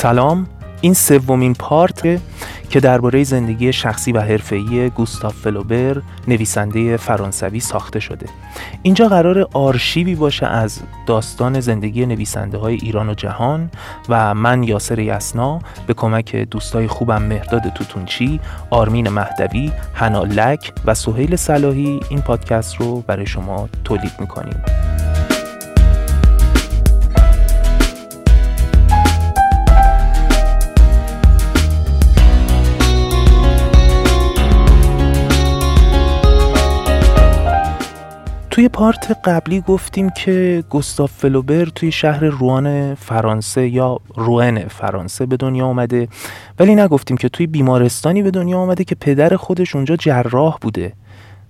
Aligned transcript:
سلام. 0.00 0.46
این 0.80 0.94
سومین 0.94 1.54
پارت 1.54 2.20
که 2.70 2.80
درباره 2.80 3.24
زندگی 3.24 3.72
شخصی 3.72 4.12
و 4.12 4.20
حرفه‌ای 4.20 4.90
گوستاف 4.90 5.34
فلوبر 5.34 6.02
نویسنده 6.28 6.96
فرانسوی 6.96 7.60
ساخته 7.60 8.00
شده. 8.00 8.26
اینجا 8.82 9.08
قرار 9.08 9.48
آرشیوی 9.52 10.14
باشه 10.14 10.46
از 10.46 10.80
داستان 11.06 11.60
زندگی 11.60 12.06
نویسنده 12.06 12.58
های 12.58 12.74
ایران 12.74 13.08
و 13.08 13.14
جهان 13.14 13.70
و 14.08 14.34
من 14.34 14.62
یاسر 14.62 14.98
یسنا 14.98 15.58
به 15.86 15.94
کمک 15.94 16.36
دوستای 16.36 16.86
خوبم 16.86 17.22
مهداد 17.22 17.72
توتونچی 17.74 18.40
آرمین 18.70 19.08
مهدوی 19.08 19.72
هنالک 19.94 20.72
و 20.84 20.94
سهیل 20.94 21.36
صلاحی 21.36 22.00
این 22.08 22.20
پادکست 22.20 22.76
رو 22.76 23.00
برای 23.00 23.26
شما 23.26 23.68
تولید 23.84 24.12
می‌کنیم. 24.20 24.62
توی 38.60 38.68
پارت 38.68 39.18
قبلی 39.24 39.60
گفتیم 39.60 40.10
که 40.10 40.64
گستاف 40.70 41.12
فلوبر 41.12 41.64
توی 41.64 41.92
شهر 41.92 42.24
روان 42.24 42.94
فرانسه 42.94 43.68
یا 43.68 44.00
روئن 44.16 44.68
فرانسه 44.68 45.26
به 45.26 45.36
دنیا 45.36 45.66
آمده 45.66 46.08
ولی 46.58 46.74
نگفتیم 46.74 47.16
که 47.16 47.28
توی 47.28 47.46
بیمارستانی 47.46 48.22
به 48.22 48.30
دنیا 48.30 48.58
آمده 48.58 48.84
که 48.84 48.94
پدر 48.94 49.36
خودش 49.36 49.76
اونجا 49.76 49.96
جراح 49.96 50.58
بوده. 50.60 50.92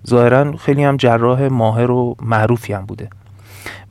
ظاهرا 0.07 0.57
خیلی 0.57 0.83
هم 0.83 0.97
جراح 0.97 1.47
ماهر 1.47 1.91
و 1.91 2.15
معروفی 2.21 2.73
هم 2.73 2.85
بوده. 2.85 3.09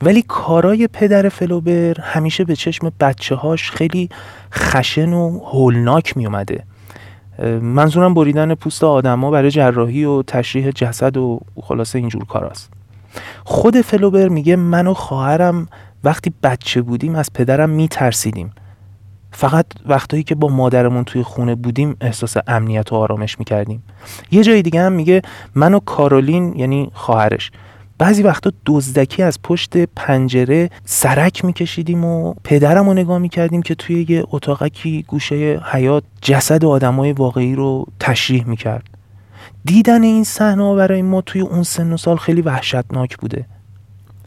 ولی 0.01 0.21
کارای 0.21 0.87
پدر 0.87 1.29
فلوبر 1.29 2.01
همیشه 2.01 2.43
به 2.43 2.55
چشم 2.55 2.91
بچه 2.99 3.35
هاش 3.35 3.71
خیلی 3.71 4.09
خشن 4.53 5.13
و 5.13 5.39
هولناک 5.39 6.17
می 6.17 6.25
اومده 6.25 6.63
منظورم 7.61 8.13
بریدن 8.13 8.55
پوست 8.55 8.83
آدما 8.83 9.31
برای 9.31 9.51
جراحی 9.51 10.05
و 10.05 10.23
تشریح 10.23 10.71
جسد 10.71 11.17
و 11.17 11.39
خلاصه 11.61 11.99
اینجور 11.99 12.25
کاراست. 12.25 12.80
خود 13.43 13.81
فلوبر 13.81 14.27
میگه 14.27 14.55
من 14.55 14.87
و 14.87 14.93
خواهرم 14.93 15.67
وقتی 16.03 16.33
بچه 16.43 16.81
بودیم 16.81 17.15
از 17.15 17.33
پدرم 17.33 17.69
میترسیدیم. 17.69 18.51
فقط 19.31 19.65
وقتایی 19.85 20.23
که 20.23 20.35
با 20.35 20.47
مادرمون 20.47 21.03
توی 21.03 21.23
خونه 21.23 21.55
بودیم 21.55 21.95
احساس 22.01 22.37
امنیت 22.47 22.93
و 22.93 22.95
آرامش 22.95 23.39
می‌کردیم. 23.39 23.83
یه 24.31 24.43
جای 24.43 24.61
دیگه 24.61 24.81
هم 24.81 24.93
میگه 24.93 25.21
من 25.55 25.73
و 25.73 25.79
کارولین 25.79 26.53
یعنی 26.55 26.91
خواهرش 26.93 27.51
بعضی 27.97 28.23
وقتا 28.23 28.51
دزدکی 28.65 29.23
از 29.23 29.39
پشت 29.43 29.77
پنجره 29.77 30.69
سرک 30.85 31.45
میکشیدیم 31.45 32.05
و 32.05 32.33
پدرم 32.43 32.87
رو 32.87 32.93
نگاه 32.93 33.17
می‌کردیم 33.17 33.61
که 33.61 33.75
توی 33.75 34.05
یه 34.09 34.23
اتاقکی 34.31 35.05
گوشه 35.07 35.61
حیات 35.71 36.03
جسد 36.21 36.65
آدمای 36.65 37.13
واقعی 37.13 37.55
رو 37.55 37.85
تشریح 37.99 38.47
می‌کرد. 38.47 38.90
دیدن 39.65 40.03
این 40.03 40.23
صحنه 40.23 40.75
برای 40.75 41.01
ما 41.01 41.21
توی 41.21 41.41
اون 41.41 41.63
سن 41.63 41.93
و 41.93 41.97
سال 41.97 42.17
خیلی 42.17 42.41
وحشتناک 42.41 43.17
بوده. 43.17 43.45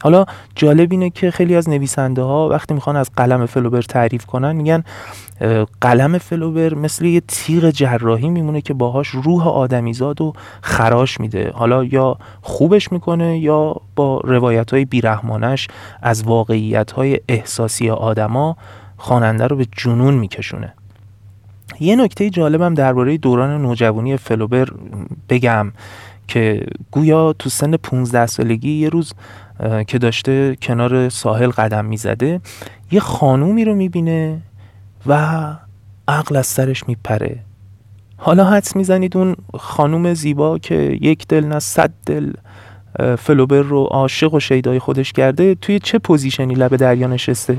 حالا 0.03 0.25
جالب 0.55 0.93
اینه 0.93 1.11
که 1.11 1.31
خیلی 1.31 1.57
از 1.57 1.69
نویسنده 1.69 2.23
ها 2.23 2.49
وقتی 2.49 2.75
می‌خوان 2.75 2.97
از 2.97 3.11
قلم 3.17 3.47
فلوبر 3.47 3.83
تعریف 3.83 4.27
کنن 4.27 4.53
میگن 4.53 4.85
قلم 5.81 6.19
فلوبر 6.19 6.75
مثل 6.75 7.05
یه 7.05 7.21
تیغ 7.29 7.71
جراحی 7.71 8.29
میمونه 8.29 8.61
که 8.61 8.75
باهاش 8.75 9.09
روح 9.09 9.49
آدمیزاد 9.49 10.21
و 10.21 10.33
خراش 10.63 11.21
میده. 11.21 11.51
حالا 11.55 11.85
یا 11.85 12.19
خوبش 12.43 12.93
می‌کنه 12.93 13.39
یا 13.39 13.77
با 13.97 14.21
روایت 14.25 14.71
های 14.71 14.85
بیرحمانش 14.85 15.69
از 16.03 16.23
واقعیت 16.23 16.93
های 16.93 17.21
احساسی 17.29 17.91
آدما 17.91 18.57
خواننده 18.97 19.47
رو 19.47 19.57
به 19.57 19.67
جنون 19.77 20.15
میکشونه. 20.15 20.75
یه 21.81 21.97
نکته 21.97 22.31
جالبم 22.31 22.75
درباره 22.75 23.19
دوران 23.19 23.63
نوجوانی 23.63 24.17
فلوبر 24.17 24.69
بگم 25.29 25.73
که 26.29 26.67
گویا 26.91 27.33
تو 27.33 27.51
سن 27.51 27.77
15 27.77 28.27
سالگی 28.27 28.73
یه 28.73 28.89
روز 28.89 29.13
که 29.87 29.99
داشته 29.99 30.57
کنار 30.63 31.09
ساحل 31.09 31.51
قدم 31.51 31.85
می‌زده 31.85 32.41
یه 32.91 33.01
خانومی 33.01 33.65
رو 33.65 33.75
می‌بینه 33.75 34.41
و 35.07 35.45
عقل 36.09 36.37
از 36.37 36.47
سرش 36.47 36.89
میپره. 36.89 37.39
حالا 38.17 38.45
حدس 38.45 38.77
می‌زنید 38.77 39.17
اون 39.17 39.37
خانوم 39.55 40.15
زیبا 40.15 40.59
که 40.59 40.99
یک 41.01 41.27
دل 41.27 41.45
نه 41.45 41.59
صد 41.59 41.91
دل 42.07 42.33
فلوبر 43.19 43.61
رو 43.61 43.85
عاشق 43.85 44.35
و 44.35 44.41
شیدای 44.41 44.79
خودش 44.79 45.13
کرده 45.13 45.55
توی 45.55 45.79
چه 45.79 45.99
position 45.99 46.49
ی 46.49 46.55
لب 46.55 46.77
دریا 46.77 47.07
نشسته؟ 47.07 47.57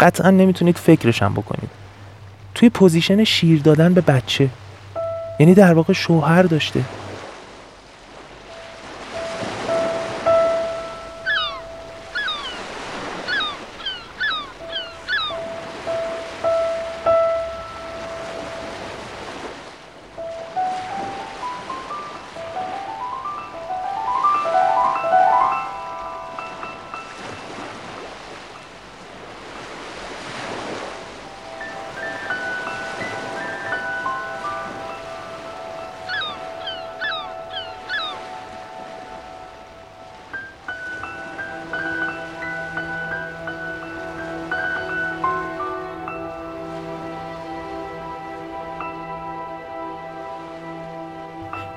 قطعا 0.00 0.30
نمی‌تونید 0.30 0.76
فکرشم 0.76 1.32
بکنید. 1.32 1.81
توی 2.54 2.68
پوزیشن 2.68 3.24
شیر 3.24 3.62
دادن 3.62 3.94
به 3.94 4.00
بچه. 4.00 4.48
یعنی 5.40 5.54
در 5.54 5.74
واقع 5.74 5.92
شوهر 5.92 6.42
داشته. 6.42 6.80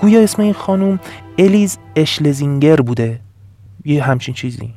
گویا 0.06 0.22
اسم 0.22 0.42
این 0.42 0.54
خانوم 0.54 1.00
الیز 1.38 1.78
اشلزینگر 1.96 2.76
بوده. 2.76 3.20
یه 3.86 4.04
همچین 4.04 4.34
چیزی. 4.34 4.74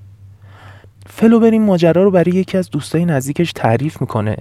فلوبر 1.06 1.50
این 1.50 1.62
ماجرا 1.62 2.04
رو 2.04 2.10
برای 2.10 2.32
یکی 2.32 2.58
از 2.58 2.70
دوستای 2.70 3.04
نزدیکش 3.04 3.52
تعریف 3.52 4.00
می‌کنه. 4.00 4.36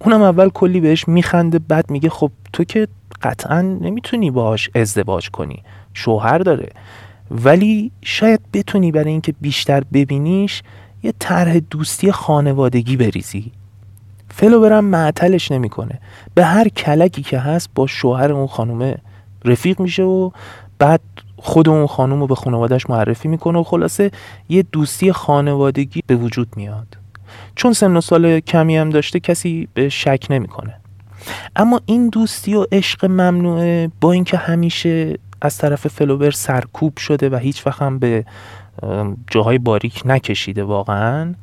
اونم 0.00 0.22
اول 0.22 0.48
کلی 0.48 0.80
بهش 0.80 1.08
میخنده 1.08 1.58
بعد 1.58 1.90
میگه 1.90 2.08
خب 2.08 2.30
تو 2.52 2.64
که 2.64 2.88
قطعا 3.22 3.62
نمی‌تونی 3.62 4.30
باهاش 4.30 4.70
ازدواج 4.74 5.30
کنی. 5.30 5.62
شوهر 5.94 6.38
داره. 6.38 6.68
ولی 7.30 7.90
شاید 8.02 8.40
بتونی 8.52 8.92
برای 8.92 9.10
اینکه 9.10 9.34
بیشتر 9.40 9.82
ببینیش 9.92 10.62
یه 11.02 11.12
طرح 11.18 11.58
دوستی 11.58 12.12
خانوادگی 12.12 12.96
بریزی. 12.96 13.52
فلوبرم 14.30 14.84
معطلش 14.84 15.52
نمی‌کنه. 15.52 16.00
به 16.34 16.44
هر 16.44 16.68
کلکی 16.68 17.22
که 17.22 17.38
هست 17.38 17.70
با 17.74 17.86
شوهر 17.86 18.32
اون 18.32 18.46
خانومه 18.46 18.98
رفیق 19.44 19.80
میشه 19.80 20.02
و 20.02 20.30
بعد 20.78 21.00
خود 21.36 21.68
اون 21.68 21.86
خانوم 21.86 22.20
رو 22.20 22.26
به 22.26 22.34
خانوادهش 22.34 22.90
معرفی 22.90 23.28
می‌کنه 23.28 23.58
و 23.58 23.62
خلاصه 23.62 24.10
یه 24.48 24.64
دوستی 24.72 25.12
خانوادگی 25.12 26.02
به 26.06 26.16
وجود 26.16 26.48
میاد. 26.56 26.86
چون 27.54 27.72
سن 27.72 27.96
و 27.96 28.00
سال 28.00 28.40
کمی 28.40 28.76
هم 28.76 28.90
داشته 28.90 29.20
کسی 29.20 29.68
به 29.74 29.88
شک 29.88 30.26
نمی‌کنه. 30.30 30.74
اما 31.56 31.80
این 31.86 32.08
دوستی 32.08 32.54
و 32.54 32.66
عشق 32.72 33.04
ممنوعه 33.04 33.90
با 34.00 34.12
اینکه 34.12 34.36
همیشه 34.36 35.18
از 35.42 35.58
طرف 35.58 35.88
فلوبر 35.88 36.30
سرکوب 36.30 36.96
شده 36.96 37.28
و 37.28 37.36
هیچ 37.36 37.66
وقت 37.66 37.82
هم 37.82 37.98
به 37.98 38.24
جاهای 39.30 39.58
باریک 39.58 40.02
نکشیده 40.04 40.64
واقعا. 40.64 41.34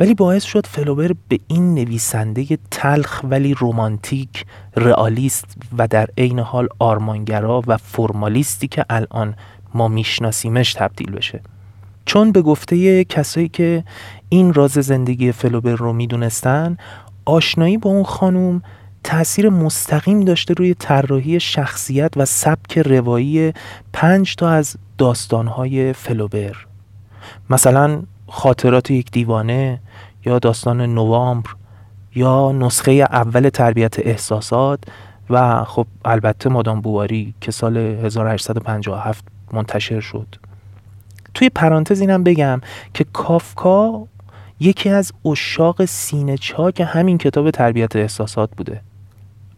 ولی 0.00 0.14
باعث 0.14 0.44
شد 0.44 0.66
فلوبر 0.66 1.12
به 1.28 1.40
این 1.48 1.74
نویسنده 1.74 2.58
تلخ 2.70 3.20
ولی 3.24 3.54
رومانتیک 3.54 4.46
رئالیست 4.76 5.56
و 5.78 5.88
در 5.88 6.08
عین 6.18 6.38
حال 6.38 6.68
آرمانگرا 6.78 7.62
و 7.66 7.76
فرمالیستی 7.76 8.68
که 8.68 8.84
الان 8.90 9.34
ما 9.74 9.88
میشناسیمش 9.88 10.74
تبدیل 10.74 11.10
بشه. 11.10 11.40
چون 12.06 12.32
به 12.32 12.42
گفته 12.42 13.04
کسایی 13.04 13.48
که 13.48 13.84
این 14.28 14.54
راز 14.54 14.72
زندگی 14.72 15.32
فلوبر 15.32 15.74
رو 15.74 15.92
می‌دونستن 15.92 16.76
آشنایی 17.24 17.78
با 17.78 17.90
اون 17.90 18.04
خانوم 18.04 18.62
تاثیر 19.04 19.48
مستقیم 19.48 20.20
داشته 20.20 20.54
روی 20.54 20.74
طراحی 20.74 21.40
شخصیت 21.40 22.12
و 22.16 22.24
سبک 22.24 22.78
روایی 22.78 23.52
پنج 23.92 24.36
تا 24.36 24.48
از 24.48 24.76
داستانهای 24.98 25.92
فلوبر. 25.92 26.56
مثلا 27.50 28.02
خاطرات 28.28 28.90
یک 28.90 29.10
دیوانه 29.10 29.80
یا 30.24 30.38
داستان 30.38 30.80
نوامبر 30.80 31.50
یا 32.14 32.52
نسخه 32.52 32.92
اول 32.92 33.48
تربیت 33.48 33.98
احساسات 33.98 34.80
و 35.30 35.64
خب 35.64 35.86
البته 36.04 36.50
مادام 36.50 36.80
بواری 36.80 37.34
که 37.40 37.50
سال 37.50 37.76
1857 37.76 39.24
منتشر 39.52 40.00
شد. 40.00 40.26
توی 41.34 41.48
پرانتز 41.48 42.00
اینم 42.00 42.24
بگم 42.24 42.60
که 42.94 43.04
کافکا 43.12 44.06
یکی 44.60 44.88
از 44.90 45.12
اشاق 45.24 45.84
سینه 45.84 46.36
چاک 46.36 46.82
همین 46.86 47.18
کتاب 47.18 47.50
تربیت 47.50 47.96
احساسات 47.96 48.50
بوده. 48.56 48.80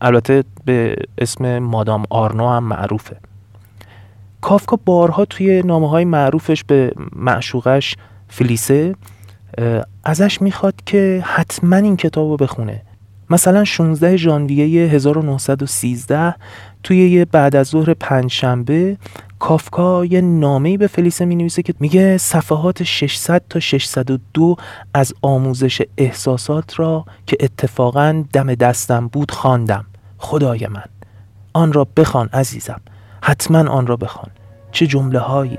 البته 0.00 0.44
به 0.64 0.96
اسم 1.19 1.58
مادام 1.58 2.04
آرنو 2.10 2.48
هم 2.48 2.64
معروفه. 2.64 3.16
کافکا 4.40 4.78
بارها 4.84 5.25
توی 5.25 5.62
نامه 5.62 5.88
های 5.88 6.04
معروفش 6.04 6.64
به 6.64 6.93
معشوقش 7.16 7.96
فلیسه 8.28 8.94
ازش 10.04 10.43
می‌خواد 10.43 10.75
که 10.87 11.22
حتما 11.26 11.76
این 11.76 11.96
کتاب 11.96 12.31
رو 12.31 12.37
بخونه. 12.37 12.82
مثلا 13.31 13.64
16 13.64 14.16
ژانویه 14.16 14.88
1913 14.88 16.34
توی 16.86 17.10
یه 17.10 17.24
بعد 17.24 17.56
از 17.56 17.66
ظهر 17.66 17.94
پنجشنبه 17.94 18.96
کافکا 19.38 20.04
یه 20.04 20.20
نامه‌ای 20.20 20.76
به 20.76 20.86
فلیسه 20.86 21.24
می 21.24 21.36
نویسه 21.36 21.62
که 21.62 21.74
میگه 21.80 22.18
صفحات 22.18 22.82
600 22.82 23.42
تا 23.50 23.60
602 23.60 24.56
از 24.94 25.14
آموزش 25.22 25.82
احساسات 25.98 26.80
را 26.80 27.04
که 27.26 27.36
اتفاقا 27.40 28.24
دم 28.32 28.54
دستم 28.54 29.08
بود 29.08 29.30
خواندم. 29.30 29.84
خدای 30.18 30.66
من. 30.66 30.84
آن 31.52 31.72
را 31.72 31.86
بخوان 31.96 32.28
عزیزم. 32.32 32.80
حتما 33.22 33.70
آن 33.70 33.86
را 33.86 33.96
بخوان. 33.96 34.30
چه 34.72 34.86
جمله 34.86 35.18
هایی 35.18 35.58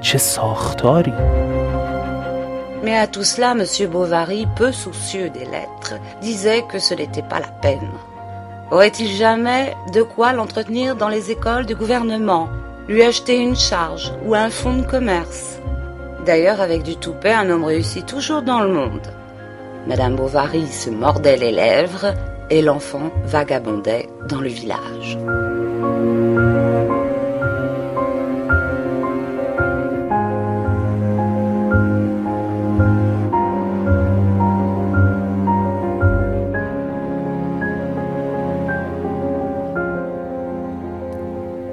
چه 0.00 0.18
ساختاری. 0.18 1.12
Mais 2.84 2.96
à 3.04 3.06
tout 3.14 3.24
cela, 3.24 3.50
M. 3.60 3.62
Bovary, 3.94 4.46
peu 4.58 4.70
soucieux 4.72 5.28
des 5.30 5.46
lettres, 5.56 5.94
disait 6.22 6.62
que 6.70 6.78
ce 6.78 6.94
n'était 6.94 7.28
pas 7.32 7.40
la 7.40 7.52
peine. 7.64 8.17
Aurait-il 8.70 9.08
jamais 9.08 9.74
de 9.94 10.02
quoi 10.02 10.32
l'entretenir 10.32 10.94
dans 10.94 11.08
les 11.08 11.30
écoles 11.30 11.64
du 11.64 11.74
gouvernement, 11.74 12.48
lui 12.86 13.02
acheter 13.02 13.36
une 13.38 13.56
charge 13.56 14.12
ou 14.26 14.34
un 14.34 14.50
fonds 14.50 14.76
de 14.76 14.86
commerce? 14.86 15.58
D'ailleurs, 16.26 16.60
avec 16.60 16.82
du 16.82 16.96
toupet, 16.96 17.32
un 17.32 17.48
homme 17.48 17.64
réussit 17.64 18.04
toujours 18.04 18.42
dans 18.42 18.60
le 18.60 18.68
monde. 18.68 19.06
Madame 19.86 20.16
Bovary 20.16 20.66
se 20.66 20.90
mordait 20.90 21.38
les 21.38 21.52
lèvres 21.52 22.12
et 22.50 22.60
l'enfant 22.60 23.10
vagabondait 23.24 24.08
dans 24.28 24.40
le 24.40 24.50
village. 24.50 25.18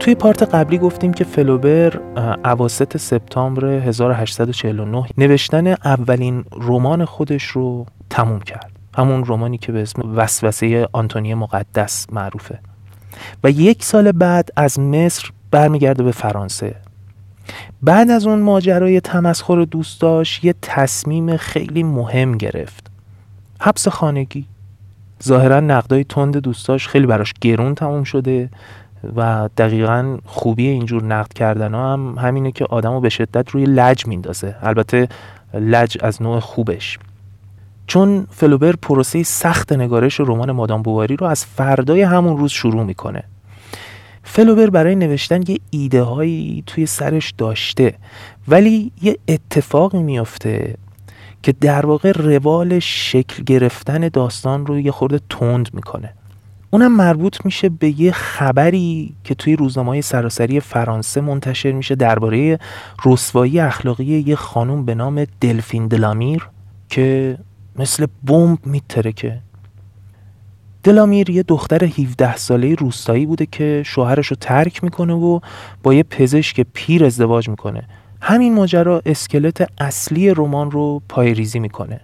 توی 0.05 0.15
پارت 0.15 0.43
قبلی 0.43 0.77
گفتیم 0.77 1.13
که 1.13 1.23
فلوبر 1.23 1.99
اواسط 2.45 2.97
سپتامبر 2.97 3.65
1849 3.65 5.05
نوشتن 5.17 5.67
اولین 5.67 6.45
رمان 6.61 7.05
خودش 7.05 7.43
رو 7.43 7.85
تموم 8.09 8.39
کرد. 8.39 8.71
همون 8.97 9.23
رمانی 9.27 9.57
که 9.57 9.71
به 9.71 9.81
اسم 9.81 10.15
وسوسه 10.15 10.87
آنتونی 10.91 11.33
مقدس 11.33 12.07
معروفه. 12.11 12.59
و 13.43 13.51
یک 13.51 13.83
سال 13.83 14.11
بعد 14.11 14.49
از 14.55 14.79
مصر 14.79 15.29
برمیگرده 15.51 16.03
به 16.03 16.11
فرانسه. 16.11 16.75
بعد 17.81 18.09
از 18.09 18.27
اون 18.27 18.39
ماجرای 18.39 18.99
تمسخر 19.01 19.63
دوست 19.63 20.01
داشت 20.01 20.45
یه 20.45 20.55
تصمیم 20.61 21.37
خیلی 21.37 21.83
مهم 21.83 22.37
گرفت. 22.37 22.91
حبس 23.61 23.87
خانگی. 23.87 24.45
ظاهرا 25.23 25.59
نقدای 25.59 26.03
تند 26.03 26.37
دوستاش 26.37 26.87
خیلی 26.87 27.05
براش 27.05 27.33
گرون 27.41 27.75
تموم 27.75 28.03
شده. 28.03 28.49
و 29.15 29.49
دقیقا 29.57 30.17
خوبی 30.25 30.67
اینجور 30.67 31.03
نقد 31.03 31.33
کردن 31.33 31.73
ها 31.73 31.93
هم 31.93 32.15
همینه 32.17 32.51
که 32.51 32.65
آدمو 32.65 32.99
به 32.99 33.09
شدت 33.09 33.49
روی 33.49 33.65
لج 33.65 34.07
میندازه. 34.07 34.55
البته 34.61 35.07
لج 35.53 35.97
از 36.01 36.21
نوع 36.21 36.39
خوبش. 36.39 36.99
چون 37.87 38.27
فلوبر 38.29 38.71
پروسه 38.71 39.23
سخت 39.23 39.73
نگارش 39.73 40.19
رمان 40.19 40.51
مادام 40.51 40.81
بواری 40.81 41.15
رو 41.15 41.27
از 41.27 41.45
فردای 41.45 42.01
همون 42.01 42.37
روز 42.37 42.51
شروع 42.51 42.83
می‌کنه. 42.83 43.23
فلوبر 44.23 44.69
برای 44.69 44.95
نوشتن 44.95 45.41
یه 45.47 45.57
ایده 45.69 46.03
هایی 46.03 46.63
توی 46.67 46.85
سرش 46.85 47.33
داشته 47.37 47.93
ولی 48.47 48.91
یه 49.01 49.17
اتفاقی 49.27 50.03
میافته 50.03 50.75
که 51.43 51.51
در 51.51 51.85
واقع 51.85 52.11
روال 52.11 52.79
شکل 52.79 53.43
گرفتن 53.43 54.07
داستان 54.07 54.65
رو 54.65 54.79
یه 54.79 54.91
خورده 54.91 55.19
تند 55.29 55.69
می‌کنه. 55.73 56.13
اونم 56.75 56.95
مربوط 56.95 57.45
میشه 57.45 57.69
به 57.69 58.01
یه 58.01 58.11
خبری 58.11 59.15
که 59.23 59.35
توی 59.35 59.55
روزنامه 59.55 60.01
سراسری 60.01 60.59
فرانسه 60.59 61.21
منتشر 61.21 61.71
میشه 61.71 61.95
درباره 61.95 62.59
رسوایی 63.05 63.59
اخلاقی 63.59 64.05
یه 64.05 64.35
خانم 64.35 64.85
به 64.85 64.95
نام 64.95 65.25
دلفین 65.41 65.87
دلامیر 65.87 66.49
که 66.89 67.37
مثل 67.75 68.07
بمب 68.23 68.57
میترکه 68.65 69.39
دلامیر 70.83 71.29
یه 71.29 71.43
دختر 71.43 71.85
17 71.85 72.35
ساله 72.35 72.75
روستایی 72.75 73.25
بوده 73.25 73.45
که 73.45 73.83
شوهرش 73.85 74.27
رو 74.27 74.37
ترک 74.39 74.83
می‌کنه 74.83 75.13
و 75.13 75.39
با 75.83 75.93
یه 75.93 76.03
پزشک 76.03 76.65
پیر 76.73 77.05
ازدواج 77.05 77.49
می‌کنه. 77.49 77.83
همین 78.21 78.53
ماجرا 78.53 79.01
اسکلت 79.05 79.69
اصلی 79.81 80.33
رمان 80.33 80.71
رو 80.71 81.01
پایریزی 81.09 81.59
می‌کنه. 81.59 81.99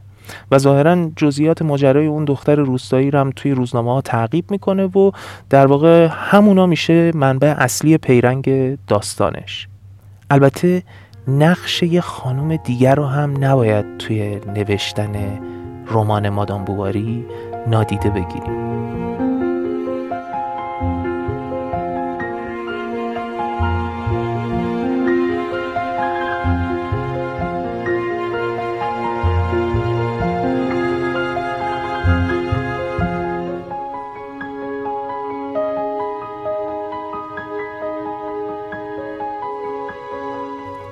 و 0.52 0.58
ظاهرا 0.58 1.10
جزئیات 1.16 1.62
ماجرای 1.62 2.08
اون 2.08 2.26
دختر 2.26 2.56
روستایی 2.56 3.12
رو 3.12 3.20
هم 3.20 3.32
توی 3.36 3.52
روزنامه 3.52 3.92
ها 3.92 4.02
تعقیب 4.02 4.52
می‌کنه 4.52 4.86
و 4.86 5.12
در 5.50 5.68
واقع 5.68 6.08
همونا 6.12 6.66
میشه 6.66 7.12
منبع 7.16 7.56
اصلی 7.58 7.98
پیرنگ 7.98 8.78
داستانش. 8.88 9.68
البته 10.30 10.84
نقش 11.28 11.84
یه 11.84 12.02
خانم 12.02 12.56
دیگر 12.56 12.96
رو 12.96 13.06
هم 13.06 13.44
نباید 13.44 13.98
توی 13.98 14.40
نوشتن 14.56 15.40
رمان 15.88 16.30
مادام 16.30 16.66
بواری 16.66 17.26
نادیده 17.68 18.10
بگیریم. 18.10 19.01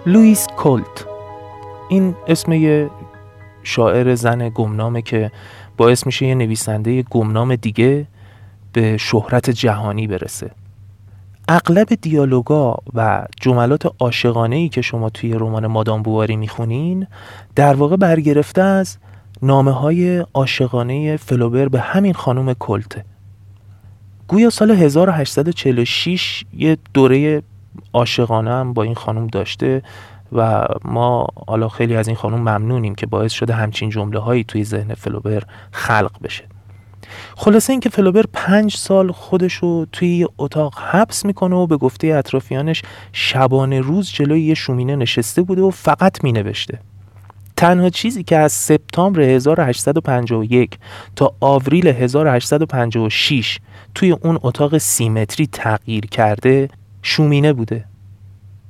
لوئیس 0.09 0.47
کولت. 0.57 1.05
این 1.89 2.15
اسم 2.27 2.53
یه 2.53 2.89
شاعر 3.63 4.15
زن 4.15 4.49
گمنامه 4.49 5.01
که 5.01 5.31
باعث 5.77 6.05
میشه 6.05 6.25
یه 6.25 6.35
نویسنده 6.35 7.01
گمنام 7.01 7.55
دیگه 7.55 8.07
به 8.73 8.97
شهرت 8.97 9.49
جهانی 9.49 10.07
برسه. 10.07 10.51
اغلب 11.47 11.87
دیالوگا 12.01 12.77
و 12.93 13.25
جملات 13.41 13.93
عاشقانه 13.99 14.55
ای 14.55 14.69
که 14.69 14.81
شما 14.81 15.09
توی 15.09 15.33
رمان 15.33 15.67
مادام 15.67 16.01
بواری 16.01 16.35
می‌خونین 16.35 17.07
در 17.55 17.73
واقع 17.73 17.95
برگرفته 17.95 18.61
از 18.61 18.97
نامه 19.41 19.71
های 19.71 20.25
عاشقانه 20.33 21.17
فلوبر 21.17 21.67
به 21.67 21.79
همین 21.79 22.13
خانم 22.13 22.53
کلته 22.53 23.05
گویا 24.27 24.49
سال 24.49 24.71
1846 24.71 26.43
یه 26.53 26.77
دوره 26.93 27.41
عاشقانه 27.93 28.51
هم 28.51 28.73
با 28.73 28.83
این 28.83 28.95
خانم 28.95 29.27
داشته 29.27 29.81
و 30.31 30.65
ما 30.85 31.27
حالا 31.47 31.69
خیلی 31.69 31.95
از 31.95 32.07
این 32.07 32.17
خانم 32.17 32.39
ممنونیم 32.39 32.95
که 32.95 33.05
باعث 33.05 33.31
شده 33.31 33.53
همچین 33.53 33.89
جمله 33.89 34.19
هایی 34.19 34.43
توی 34.43 34.63
ذهن 34.63 34.93
فلوبر 34.93 35.43
خلق 35.71 36.11
بشه. 36.23 36.43
خلاصه 37.35 37.73
اینکه 37.73 37.89
فلوبر 37.89 38.23
پنج 38.33 38.75
سال 38.75 39.11
خودش 39.11 39.53
رو 39.53 39.85
توی 39.91 40.27
اتاق 40.37 40.73
حبس 40.77 41.25
می‌کنه 41.25 41.55
و 41.55 41.67
به 41.67 41.77
گفته 41.77 42.07
اطرافیانش 42.07 42.81
شبانه 43.13 43.81
روز 43.81 44.11
جلوی 44.11 44.41
یه 44.41 44.53
شومینه 44.53 44.95
نشسته 44.95 45.41
بوده 45.41 45.61
و 45.61 45.69
فقط 45.69 46.23
مینوشته. 46.23 46.79
تنها 47.57 47.89
چیزی 47.89 48.23
که 48.23 48.37
از 48.37 48.51
سپتامبر 48.51 49.21
1851 49.21 50.77
تا 51.15 51.33
آوریل 51.39 51.87
1856 51.87 53.59
توی 53.95 54.11
اون 54.11 54.39
اتاق 54.41 54.77
سیمتری 54.77 55.47
تغییر 55.47 56.05
کرده 56.05 56.69
شومینه 57.01 57.53
بوده. 57.53 57.85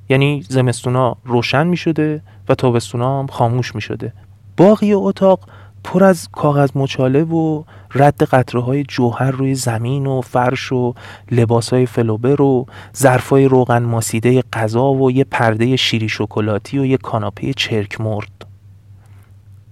یعنی 0.10 0.44
زمستونا 0.50 1.18
روشن 1.26 1.68
می 1.68 1.78
شده 1.78 2.22
و 2.50 2.56
تابستونا 2.56 3.20
هم 3.20 3.28
خاموش 3.28 3.76
می 3.76 3.82
شده 3.82 4.14
باقی 4.58 4.94
اتاق 4.94 5.40
پر 5.84 6.04
از 6.04 6.30
کاغذ 6.32 6.70
مچاله 6.76 7.24
و 7.24 7.64
رد 7.94 8.24
قطره 8.24 8.62
های 8.62 8.84
جوهر 8.84 9.32
روی 9.32 9.56
زمین 9.56 10.06
و 10.06 10.22
فرش 10.22 10.72
و 10.72 10.94
لباس 11.32 11.74
های 11.74 11.86
فلوبر 11.86 12.42
و 12.42 12.66
ظرف 12.98 13.30
های 13.30 13.46
روغن 13.46 13.84
ماسیده 13.84 14.44
غذا 14.54 14.94
و 14.94 15.12
یه 15.12 15.24
پرده 15.24 15.76
شیری 15.76 16.10
شکلاتی 16.10 16.80
و 16.80 16.86
یه 16.86 16.98
کاناپه 16.98 17.54
چرک 17.54 18.02
مرد. 18.02 18.49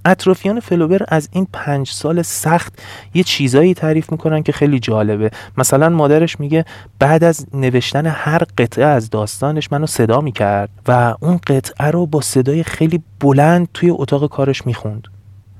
اطرافیان 0.07 0.59
فلوبر 0.59 1.01
از 1.07 1.29
این 1.31 1.47
پنج 1.53 1.89
سال 1.89 2.21
سخت 2.21 2.81
یه 3.13 3.23
چیزایی 3.23 3.73
تعریف 3.73 4.11
می‌کنن 4.11 4.43
که 4.43 4.51
خیلی 4.51 4.79
جالبه. 4.79 5.31
مثلا 5.57 5.89
مادرش 5.89 6.39
میگه 6.39 6.65
بعد 6.99 7.23
از 7.23 7.45
نوشتن 7.53 8.05
هر 8.05 8.43
قطعه 8.57 8.85
از 8.85 9.09
داستانش 9.09 9.71
منو 9.71 9.85
صدا 9.85 10.21
می‌کرد 10.21 10.69
و 10.87 11.15
اون 11.19 11.39
قطعه 11.47 11.91
رو 11.91 12.05
با 12.05 12.21
صدای 12.21 12.63
خیلی 12.63 13.03
بلند 13.19 13.67
توی 13.73 13.89
اتاق 13.89 14.29
کارش 14.29 14.65
می‌خوند. 14.65 15.07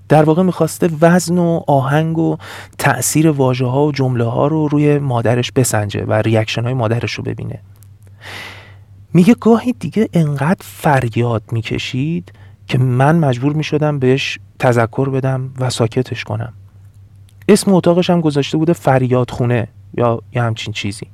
در 0.10 0.24
واقع 0.24 0.44
می‌خواسته 0.44 0.90
وزن 1.02 1.38
و 1.38 1.62
آهنگ 1.68 2.18
و 2.18 2.38
تأثیر 2.78 3.30
واژه 3.30 3.66
ها 3.66 3.86
و 3.86 3.92
جمله 3.92 4.24
ها 4.24 4.48
رو 4.48 4.68
روی 4.68 5.00
مادرش 5.00 5.52
بسنجه 5.52 6.06
و 6.06 6.14
ریاکشن 6.14 6.64
های 6.64 6.74
مادرش 6.74 7.14
رو 7.14 7.24
ببینه. 7.24 7.60
میگه 9.14 9.34
گاهی 9.34 9.74
دیگه 9.74 10.10
انقدر 10.14 10.62
فریاد 10.62 11.44
می‌کشید 11.52 12.32
که 12.68 12.78
من 12.78 13.16
مجبور 13.16 13.54
می‌شدم 13.54 14.00
بهش 14.00 14.40
تذکر 14.60 15.10
بدم 15.10 15.50
و 15.60 15.70
ساکتش 15.70 16.24
کنم. 16.24 16.54
اسم 17.48 17.74
اتاقش 17.74 18.10
هم 18.10 18.22
گذاشته 18.22 18.58
بوده 18.58 18.74
فریاد 18.74 19.32
خونه 19.32 19.68
یا 19.98 20.22
یه 20.34 20.42
همچین 20.42 20.74
چیزی. 20.74 21.08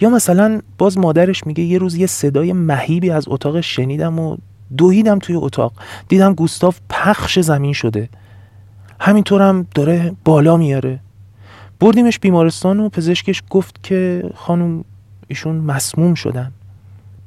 یا 0.00 0.10
مثلا 0.10 0.60
باز 0.78 0.98
مادرش 0.98 1.46
میگه 1.46 1.64
یه 1.64 1.78
روز 1.78 1.94
یه 1.94 2.06
صدای 2.06 2.52
مهیبی 2.52 3.10
از 3.10 3.24
اتاق 3.28 3.60
شنیدم 3.60 4.18
و 4.18 4.36
دویدم 4.76 5.18
توی 5.18 5.34
اتاق. 5.34 5.72
دیدم 6.08 6.34
گوستاف 6.34 6.80
پخش 6.90 7.38
زمین 7.38 7.72
شده. 7.72 8.08
همینطورم 9.00 9.66
داره 9.74 10.16
بالا 10.24 10.56
میاره. 10.56 11.00
بردیمش 11.80 12.18
بیمارستان 12.18 12.80
و 12.80 12.88
پزشکش 12.88 13.42
گفت 13.50 13.82
که 13.82 14.30
خانم 14.34 14.84
ایشون 15.28 15.56
مسموم 15.56 16.14
شدن. 16.14 16.52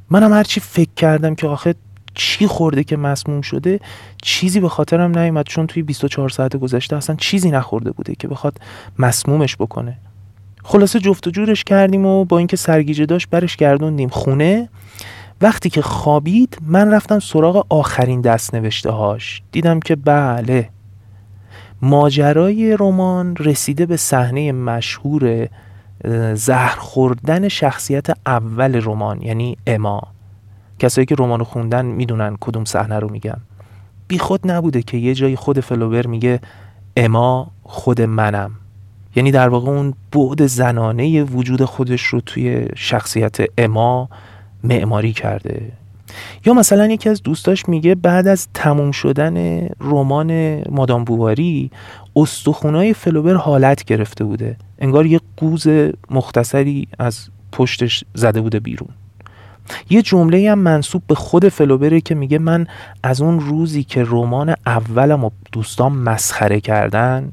منم 0.10 0.34
هرچی 0.34 0.60
فکر 0.60 0.90
کردم 0.96 1.36
که 1.36 1.48
آخه 1.48 1.76
چی 2.16 2.48
خورده 2.48 2.84
که 2.84 2.98
مسموم 2.98 3.42
شده 3.42 3.80
چیزی 4.22 4.60
به 4.60 4.70
خاطرم 4.70 5.18
نیومد 5.18 5.46
چون 5.46 5.68
توی 5.68 5.84
24 5.84 6.30
ساعت 6.30 6.56
گذشته 6.56 6.96
اصلا 6.96 7.16
چیزی 7.16 7.52
نخورده 7.52 7.92
بوده 7.92 8.16
که 8.16 8.28
بخواد 8.28 8.60
مسمومش 9.00 9.56
بکنه. 9.56 9.98
خلاصه 10.64 11.00
جفت 11.00 11.28
و 11.28 11.32
جورش 11.32 11.64
کردیم 11.64 12.06
و 12.06 12.26
با 12.26 12.38
اینکه 12.38 12.58
سرگیجه 12.58 13.06
داشت 13.06 13.30
برش 13.30 13.56
گردوندیم 13.56 14.10
خونه. 14.10 14.70
وقتی 15.42 15.70
که 15.70 15.82
خوابید 15.82 16.58
من 16.62 16.92
رفتم 16.92 17.20
سراغ 17.20 17.66
آخرین 17.70 18.22
دست 18.22 18.56
نوشته 18.56 18.92
هاش 18.92 19.42
دیدم 19.52 19.80
که 19.80 19.96
بله 19.96 20.70
ماجرای 21.82 22.78
رمان 22.80 23.36
رسیده 23.36 23.86
به 23.86 23.98
صحنه 23.98 24.52
مشهور 24.52 25.48
زهر 26.34 26.76
خوردن 26.80 27.48
شخصیت 27.48 28.08
اول 28.26 28.82
رمان 28.84 29.22
یعنی 29.22 29.58
اما. 29.68 30.15
کسایی 30.80 31.06
که 31.06 31.16
رمان 31.20 31.44
خوندن 31.44 31.86
می‌دونن 31.86 32.38
کدوم 32.40 32.66
صحنه 32.66 33.00
رو 33.00 33.12
میگم 33.12 33.38
بی 34.08 34.18
خود 34.18 34.52
نبوده 34.52 34.82
که 34.82 34.98
یه 34.98 35.14
جای 35.14 35.36
خود 35.36 35.60
فلوبر 35.60 36.08
میگه 36.08 36.40
اما 36.98 37.52
خود 37.64 38.02
منم. 38.02 38.52
یعنی 39.16 39.32
در 39.32 39.50
واقع 39.50 39.72
اون 39.72 39.94
بعد 40.12 40.48
زنانه 40.48 41.24
وجود 41.24 41.66
خودش 41.66 42.02
رو 42.02 42.22
توی 42.22 42.68
شخصیت 42.76 43.38
اما 43.58 44.10
معماری 44.64 45.14
کرده. 45.14 45.72
یا 46.46 46.54
مثلا 46.54 46.88
یکی 46.88 47.10
از 47.10 47.24
دوستاش 47.24 47.70
میگه 47.70 47.96
بعد 47.96 48.28
از 48.28 48.48
تموم 48.54 48.92
شدن 48.92 49.68
رمان 49.82 50.62
مادام 50.70 51.04
بواری 51.04 51.72
استخونای 52.16 52.94
فلوبر 52.94 53.34
حالت 53.34 53.84
گرفته 53.84 54.24
بوده. 54.24 54.58
انگار 54.80 55.06
یه 55.06 55.20
قوز 55.38 55.68
مختصری 56.12 56.88
از 57.00 57.30
پشتش 57.52 58.04
زده 58.14 58.42
بوده 58.42 58.60
بیرون. 58.60 58.90
یه 59.90 60.02
جمله 60.02 60.52
هم 60.52 60.60
منصوب 60.60 61.04
به 61.08 61.16
خود 61.16 61.50
فلوبره 61.50 62.02
که 62.02 62.16
میگه 62.16 62.40
من 62.40 62.68
از 63.04 63.22
اون 63.22 63.40
روزی 63.40 63.84
که 63.84 64.04
رمان 64.04 64.56
اولم 64.66 65.24
و 65.24 65.30
دوستان 65.52 65.92
مسخره 65.92 66.60
کردن 66.60 67.32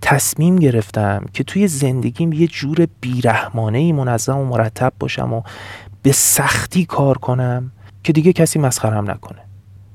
تصمیم 0.00 0.56
گرفتم 0.56 1.24
که 1.32 1.44
توی 1.44 1.68
زندگیم 1.68 2.32
یه 2.32 2.46
جور 2.46 2.86
بیرحمانه 3.00 3.92
منظم 3.92 4.38
و 4.38 4.44
مرتب 4.44 4.92
باشم 5.00 5.32
و 5.32 5.42
به 6.02 6.12
سختی 6.12 6.84
کار 6.84 7.18
کنم 7.18 7.72
که 8.04 8.12
دیگه 8.12 8.32
کسی 8.32 8.58
مسخرم 8.58 9.10
نکنه. 9.10 9.38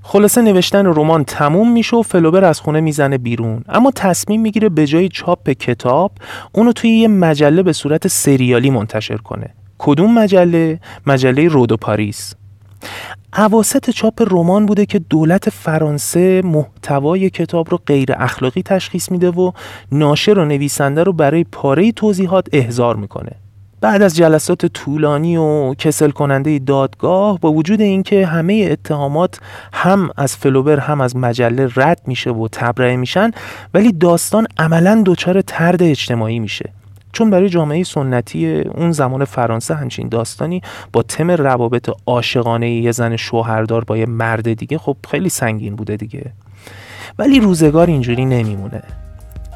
خلاصه 0.02 0.42
نوشتن 0.42 0.86
رمان 0.86 1.24
تموم 1.24 1.72
میشه 1.72 1.98
و 1.98 2.02
فلوبر 2.02 2.44
از 2.46 2.60
خونه 2.60 2.82
می‌زنه 2.82 3.18
بیرون. 3.18 3.64
اما 3.70 3.92
تصمیم 3.96 4.42
می‌گیره 4.42 4.70
به 4.70 4.88
جای 4.88 5.10
چاپ 5.10 5.50
کتاب 5.50 6.12
اونو 6.52 6.72
توی 6.72 6.90
یه 6.90 7.08
مجله 7.08 7.64
به 7.64 7.74
صورت 7.74 8.08
سریالی 8.08 8.70
منتشر 8.70 9.18
کنه. 9.18 9.50
کدوم 9.86 10.20
مجله؟ 10.20 10.80
مجله 11.08 11.48
رودو 11.48 11.78
پاریس. 11.78 12.34
عواست 13.34 13.90
چاپ 13.90 14.34
رمان 14.34 14.66
بوده 14.66 14.86
که 14.86 15.00
دولت 15.00 15.50
فرانسه 15.50 16.42
محتوای 16.46 17.30
کتاب 17.30 17.70
رو 17.72 17.80
غیر 17.88 18.10
اخلاقی 18.18 18.62
تشخیص 18.62 19.12
میده 19.12 19.30
و 19.30 19.52
ناشر 19.92 20.40
و 20.40 20.46
نویسنده 20.46 21.04
رو 21.04 21.14
برای 21.14 21.44
پاره 21.44 21.92
توضیحات 21.92 22.48
احضار 22.52 22.96
می‌کنه. 22.96 23.32
بعد 23.82 24.02
از 24.02 24.16
جلسات 24.16 24.66
طولانی 24.66 25.38
و 25.38 25.74
کسل 25.74 26.10
کننده 26.10 26.60
دادگاه 26.60 27.40
با 27.40 27.52
وجود 27.52 27.82
اینکه 27.82 28.26
همه 28.26 28.68
اتهامات 28.72 29.40
هم 29.74 30.10
از 30.18 30.36
فلوبر 30.36 30.80
هم 30.80 31.02
از 31.02 31.16
مجله 31.16 31.70
رد 31.76 32.02
میشه 32.08 32.32
و 32.32 32.48
تبرئه 32.52 32.96
میشن 32.96 33.32
ولی 33.74 33.92
داستان 33.92 34.48
عملا 34.58 35.04
دچار 35.06 35.42
ترد 35.42 35.84
اجتماعی 35.84 36.40
میشه. 36.40 36.74
چون 37.14 37.30
برای 37.30 37.50
جامعه 37.50 37.84
سنتی 37.84 38.62
اون 38.62 38.92
زمان 38.92 39.26
فرانسه 39.26 39.76
همچین 39.76 40.10
داستانی 40.10 40.62
با 40.94 41.04
تم 41.04 41.32
روابط 41.32 41.90
عاشقانه 42.06 42.72
یه 42.72 42.92
زن 42.92 43.16
شوهردار 43.16 43.84
با 43.84 43.98
یه 43.98 44.06
مرد 44.06 44.54
دیگه 44.54 44.78
خب 44.78 44.98
خیلی 45.12 45.30
سنگین 45.30 45.76
بوده 45.76 45.98
دیگه. 45.98 46.32
ولی 47.20 47.40
روزگار 47.40 47.88
اینجوری 47.88 48.26
نمیمونه. 48.26 48.84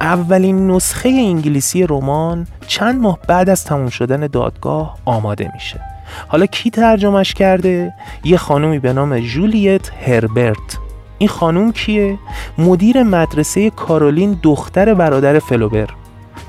اولین 0.02 0.72
نسخه 0.72 1.10
انگلیسی 1.10 1.84
رمان 1.84 2.48
چند 2.68 3.02
ماه 3.02 3.20
بعد 3.28 3.50
از 3.50 3.66
تموم 3.66 3.90
شدن 3.90 4.28
دادگاه 4.28 4.98
آماده 5.06 5.52
میشه. 5.54 5.82
حالا 6.28 6.46
کی 6.46 6.70
ترجمهش 6.70 7.34
کرده؟ 7.34 7.94
یه 8.24 8.38
خانومی 8.38 8.80
به 8.80 8.94
نام 8.94 9.20
جولیت 9.20 9.90
هربرت. 10.08 10.78
این 11.18 11.30
خانوم 11.30 11.72
کیه؟ 11.72 12.20
مدیر 12.58 13.04
مدرسه 13.04 13.70
کارولین 13.70 14.40
دختر 14.44 14.94
برادر 14.94 15.40
فلوبر. 15.40 15.88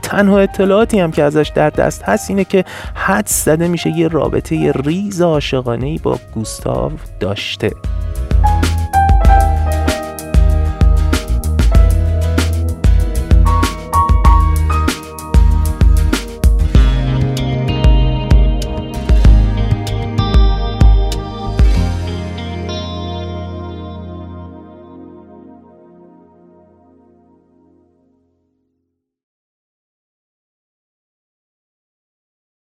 تنها 0.03 0.39
اطلاعاتی 0.39 1.01
هم 1.01 1.11
که 1.11 1.23
ازش 1.23 1.53
در 1.55 1.71
دست 1.71 2.03
هست 2.03 2.31
اینه 2.31 2.45
که 2.45 2.65
حد 2.95 3.27
زده 3.27 3.69
میشه 3.69 3.91
یه 3.91 4.09
رابطه 4.09 4.73
ریز 4.73 5.23
عاشقانه 5.23 5.99
با 5.99 6.19
گوستاو 6.35 6.93
داشته. 7.21 7.71